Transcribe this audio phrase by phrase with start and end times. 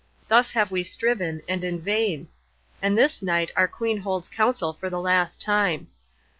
[0.29, 2.27] Thus have we striven, and in vain;
[2.81, 5.89] and this night our Queen holds council for the last time.